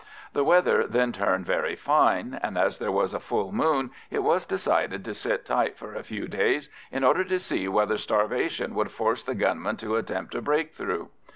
[0.33, 4.47] The weather then turned very fine, and as there was a full moon, it was
[4.47, 8.89] decided to sit tight for a few days in order to see whether starvation would
[8.89, 11.09] force the gunmen to attempt a break through.